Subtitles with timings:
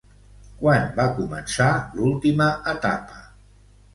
[0.61, 1.67] Quan va començar
[1.99, 3.21] l'última etapa?